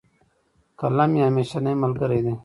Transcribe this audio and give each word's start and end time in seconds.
قلم 0.79 1.09
مي 1.13 1.19
همېشنی 1.27 1.73
ملګری 1.83 2.19
دی. 2.25 2.33